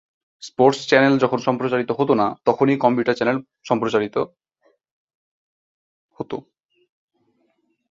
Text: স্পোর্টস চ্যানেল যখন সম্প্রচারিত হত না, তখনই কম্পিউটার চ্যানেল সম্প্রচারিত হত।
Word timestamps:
স্পোর্টস 0.43 0.81
চ্যানেল 0.87 1.13
যখন 1.17 1.39
সম্প্রচারিত 1.39 1.89
হত 1.91 2.09
না, 2.11 2.27
তখনই 2.45 2.77
কম্পিউটার 2.77 3.17
চ্যানেল 3.17 3.37
সম্প্রচারিত 3.65 4.15
হত। 6.17 6.31